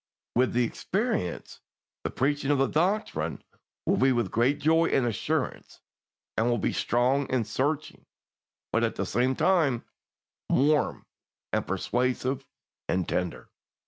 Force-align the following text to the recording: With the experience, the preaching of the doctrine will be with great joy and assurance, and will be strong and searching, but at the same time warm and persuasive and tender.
With 0.35 0.53
the 0.53 0.63
experience, 0.63 1.59
the 2.03 2.09
preaching 2.09 2.49
of 2.49 2.57
the 2.57 2.65
doctrine 2.65 3.43
will 3.85 3.97
be 3.97 4.11
with 4.11 4.31
great 4.31 4.57
joy 4.57 4.87
and 4.87 5.05
assurance, 5.05 5.79
and 6.35 6.49
will 6.49 6.57
be 6.57 6.73
strong 6.73 7.29
and 7.29 7.45
searching, 7.45 8.07
but 8.73 8.83
at 8.83 8.95
the 8.95 9.05
same 9.05 9.35
time 9.35 9.85
warm 10.49 11.05
and 11.53 11.67
persuasive 11.67 12.47
and 12.89 13.07
tender. 13.07 13.49